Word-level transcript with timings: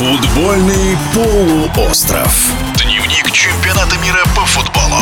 Футбольный 0.00 0.96
полуостров. 1.12 2.50
Дневник 2.82 3.30
чемпионата 3.32 3.98
мира 3.98 4.24
по 4.34 4.46
футболу 4.46 4.96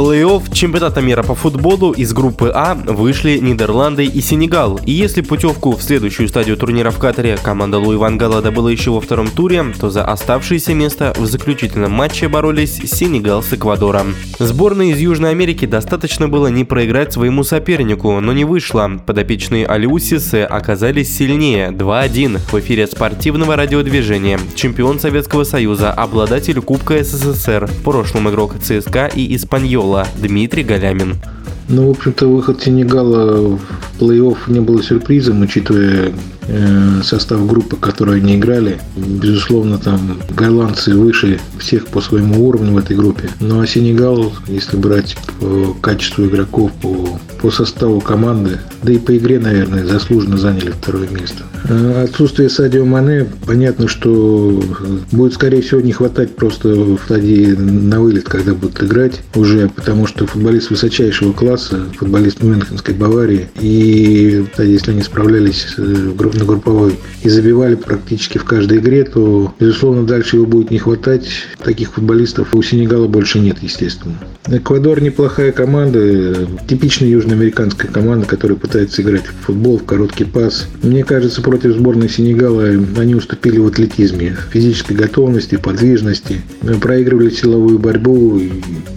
плей-офф 0.00 0.50
чемпионата 0.54 1.02
мира 1.02 1.22
по 1.22 1.34
футболу 1.34 1.92
из 1.92 2.14
группы 2.14 2.50
А 2.54 2.74
вышли 2.74 3.36
Нидерланды 3.36 4.06
и 4.06 4.22
Сенегал. 4.22 4.80
И 4.86 4.92
если 4.92 5.20
путевку 5.20 5.76
в 5.76 5.82
следующую 5.82 6.26
стадию 6.26 6.56
турнира 6.56 6.90
в 6.90 6.98
Катаре 6.98 7.36
команда 7.36 7.78
Луи 7.78 7.98
Ван 7.98 8.16
Гала 8.16 8.40
добыла 8.40 8.68
еще 8.68 8.92
во 8.92 9.02
втором 9.02 9.28
туре, 9.28 9.62
то 9.78 9.90
за 9.90 10.02
оставшееся 10.06 10.72
место 10.72 11.12
в 11.18 11.26
заключительном 11.26 11.92
матче 11.92 12.28
боролись 12.28 12.76
Сенегал 12.76 13.42
с 13.42 13.52
Эквадором. 13.52 14.14
Сборной 14.38 14.92
из 14.92 14.98
Южной 14.98 15.32
Америки 15.32 15.66
достаточно 15.66 16.28
было 16.28 16.46
не 16.46 16.64
проиграть 16.64 17.12
своему 17.12 17.44
сопернику, 17.44 18.20
но 18.20 18.32
не 18.32 18.46
вышло. 18.46 18.90
Подопечные 19.04 19.66
Алиусисы 19.66 20.44
оказались 20.44 21.14
сильнее 21.14 21.72
2-1 21.72 22.38
в 22.50 22.58
эфире 22.60 22.86
спортивного 22.86 23.54
радиодвижения. 23.54 24.40
Чемпион 24.54 24.98
Советского 24.98 25.44
Союза, 25.44 25.92
обладатель 25.92 26.62
Кубка 26.62 27.04
СССР, 27.04 27.66
в 27.66 27.82
прошлом 27.82 28.30
игрок 28.30 28.54
ЦСКА 28.62 29.10
и 29.14 29.36
Испаньола 29.36 29.89
Сенегала 29.90 30.06
Дмитрий 30.16 30.62
Галямин. 30.62 31.16
Ну, 31.68 31.88
в 31.88 31.90
общем-то, 31.90 32.26
выход 32.26 32.62
Сенегала 32.62 33.56
в 33.56 33.60
плей-офф 33.98 34.36
не 34.48 34.60
было 34.60 34.82
сюрпризом, 34.82 35.42
учитывая 35.42 36.12
Э, 36.52 37.00
состав 37.04 37.46
группы, 37.46 37.76
которые 37.76 38.16
они 38.16 38.34
играли. 38.34 38.80
Безусловно, 38.96 39.78
там 39.78 40.18
голландцы 40.30 40.96
выше 40.96 41.38
всех 41.60 41.86
по 41.86 42.00
своему 42.00 42.44
уровню 42.48 42.72
в 42.72 42.78
этой 42.78 42.96
группе. 42.96 43.30
Ну 43.38 43.60
а 43.60 43.68
Сенегал, 43.68 44.32
если 44.48 44.76
брать 44.76 45.16
по 45.38 45.74
качеству 45.80 46.26
игроков, 46.26 46.72
по, 46.82 47.20
по 47.40 47.50
составу 47.50 48.00
команды, 48.00 48.58
да 48.82 48.92
и 48.92 48.98
по 48.98 49.16
игре, 49.16 49.38
наверное, 49.38 49.86
заслуженно 49.86 50.36
заняли 50.36 50.70
второе 50.70 51.08
место. 51.08 51.44
А 51.68 52.04
отсутствие 52.04 52.48
Садио 52.48 52.84
Мане, 52.84 53.26
понятно, 53.46 53.88
что 53.88 54.62
будет, 55.12 55.34
скорее 55.34 55.62
всего, 55.62 55.80
не 55.80 55.92
хватать 55.92 56.36
просто 56.36 56.68
в 56.68 56.98
стадии 57.04 57.46
на 57.52 58.00
вылет, 58.00 58.24
когда 58.24 58.54
будут 58.54 58.82
играть 58.82 59.20
уже, 59.34 59.68
потому 59.68 60.06
что 60.06 60.26
футболист 60.26 60.70
высочайшего 60.70 61.32
класса, 61.32 61.80
футболист 61.98 62.42
Мюнхенской 62.42 62.94
Баварии, 62.94 63.48
и 63.60 64.44
если 64.58 64.92
они 64.92 65.02
справлялись 65.02 65.66
группе 65.76 66.38
на 66.38 66.44
групповой 66.44 66.98
и 67.22 67.28
забивали 67.28 67.74
практически 67.74 68.38
в 68.38 68.44
каждой 68.44 68.78
игре, 68.78 69.04
то, 69.04 69.54
безусловно, 69.58 70.04
дальше 70.04 70.36
его 70.36 70.46
будет 70.46 70.70
не 70.70 70.78
хватать. 70.78 71.28
Таких 71.62 71.92
футболистов 71.92 72.54
у 72.54 72.62
Сенегала 72.62 73.06
больше 73.06 73.38
нет, 73.38 73.58
естественно. 73.62 74.14
Эквадор 74.46 75.00
неплохая 75.02 75.52
команда, 75.52 76.46
типичная 76.66 77.08
южноамериканская 77.30 77.90
команда, 77.90 78.26
которая 78.26 78.58
пытается 78.58 79.02
играть 79.02 79.26
в 79.26 79.46
футбол, 79.46 79.78
в 79.78 79.84
короткий 79.84 80.24
пас. 80.24 80.66
Мне 80.82 81.04
кажется, 81.04 81.42
против 81.42 81.72
сборной 81.72 82.08
Сенегала 82.08 82.64
они 82.64 83.14
уступили 83.14 83.58
в 83.58 83.66
атлетизме, 83.66 84.36
физической 84.50 84.94
готовности, 84.94 85.56
подвижности. 85.56 86.42
Проигрывали 86.80 87.30
силовую 87.30 87.78
борьбу, 87.78 88.40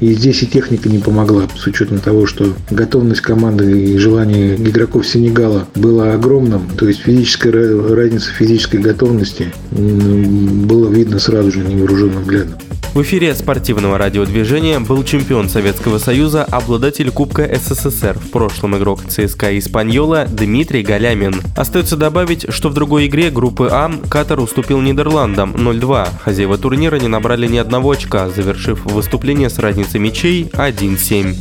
и, 0.00 0.12
здесь 0.12 0.42
и 0.42 0.46
техника 0.46 0.88
не 0.88 0.98
помогла, 0.98 1.48
с 1.56 1.66
учетом 1.66 1.98
того, 1.98 2.26
что 2.26 2.54
готовность 2.70 3.20
команды 3.20 3.92
и 3.92 3.98
желание 3.98 4.56
игроков 4.56 5.06
Сенегала 5.06 5.66
было 5.74 6.12
огромным, 6.12 6.68
то 6.76 6.86
есть 6.86 7.00
физическая 7.00 7.52
разница 7.94 8.30
физической 8.32 8.76
готовности 8.76 9.52
было 9.70 10.88
видно 10.90 11.18
сразу 11.18 11.50
же 11.50 11.60
невооруженным 11.60 12.22
взглядом. 12.22 12.58
В 12.98 13.02
эфире 13.02 13.32
спортивного 13.36 13.96
радиодвижения 13.96 14.80
был 14.80 15.04
чемпион 15.04 15.48
Советского 15.48 15.98
Союза, 15.98 16.42
обладатель 16.42 17.12
Кубка 17.12 17.48
СССР, 17.54 18.18
в 18.18 18.30
прошлом 18.32 18.76
игрок 18.76 19.04
ЦСКА 19.06 19.56
Испаньола 19.56 20.24
Дмитрий 20.26 20.82
Галямин. 20.82 21.40
Остается 21.56 21.96
добавить, 21.96 22.52
что 22.52 22.70
в 22.70 22.74
другой 22.74 23.06
игре 23.06 23.30
группы 23.30 23.68
А 23.70 23.88
Катар 24.10 24.40
уступил 24.40 24.80
Нидерландам 24.80 25.52
0-2. 25.54 26.08
Хозяева 26.24 26.58
турнира 26.58 26.96
не 26.96 27.06
набрали 27.06 27.46
ни 27.46 27.58
одного 27.58 27.92
очка, 27.92 28.30
завершив 28.30 28.84
выступление 28.86 29.48
с 29.48 29.60
разницей 29.60 30.00
мячей 30.00 30.50
1-7. 30.52 31.36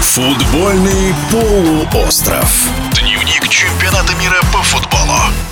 Футбольный 0.00 1.14
полуостров. 1.30 2.70
Дневник 2.98 3.46
чемпионата 3.50 4.14
мира 4.18 4.40
по 4.50 4.62
футболу. 4.62 5.49